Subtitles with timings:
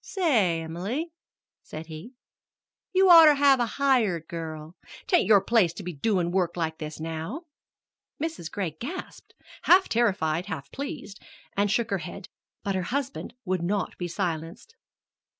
[0.03, 1.11] "Say, Emily,"
[1.61, 2.15] said he,
[2.91, 4.75] "you'd oughter have a hired girl.
[5.05, 7.43] 'T ain't your place to be doin' work like this now."
[8.19, 8.49] Mrs.
[8.49, 9.35] Gray gasped
[9.65, 11.21] half terrified, half pleased
[11.55, 12.29] and shook her head;
[12.63, 14.75] but her husband was not to be silenced.